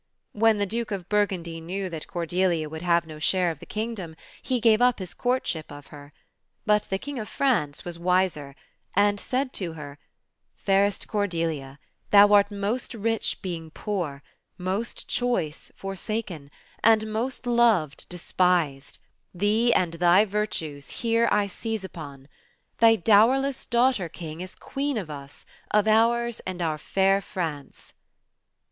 When 0.31 0.57
the 0.57 0.65
Duke 0.65 0.89
of 0.89 1.07
Burgundy 1.09 1.61
knew 1.61 1.87
that 1.87 2.07
Cordelia 2.07 2.67
would 2.67 2.81
have 2.81 3.05
no 3.05 3.19
share 3.19 3.51
of 3.51 3.59
the 3.59 3.67
kingdom, 3.67 4.15
he 4.41 4.59
gave 4.59 4.81
up 4.81 4.97
his 4.97 5.13
courtship 5.13 5.71
of 5.71 5.85
her. 5.93 6.11
But 6.65 6.89
the 6.89 6.97
King 6.97 7.19
of 7.19 7.29
France 7.29 7.85
was 7.85 7.99
wiser, 7.99 8.55
and 8.95 9.19
said 9.19 9.53
to 9.53 9.73
her— 9.73 9.99
"Fairest 10.55 11.07
Cordelia, 11.07 11.77
thou 12.09 12.33
art 12.33 12.49
most 12.49 12.95
rich, 12.95 13.43
being 13.43 13.69
poor— 13.69 14.23
^most 14.69 15.05
choice, 15.05 15.71
forsaken; 15.75 16.49
and 16.83 17.13
most 17.13 17.45
loved, 17.45 18.09
despised. 18.09 18.97
Thee 19.35 19.71
and 19.71 19.93
thy 19.93 20.25
virtues 20.25 20.89
here 21.05 21.29
I 21.31 21.45
seize 21.45 21.83
upon. 21.83 22.27
Thy 22.79 22.95
dow 22.95 23.27
erless 23.27 23.69
daughter, 23.69 24.09
King, 24.09 24.41
is 24.41 24.55
Queen 24.55 24.97
of 24.97 25.11
us— 25.11 25.45
of 25.69 25.87
ours, 25.87 26.39
and 26.39 26.59
our 26.59 26.79
fair 26.79 27.21
France." 27.21 27.93